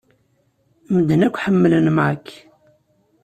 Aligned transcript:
Medden 0.93 1.25
akk 1.27 1.37
ḥemmlen 1.43 1.87
Mac. 1.97 2.25